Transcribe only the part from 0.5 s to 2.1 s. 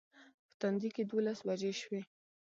تندي کې دولس بجې شوې.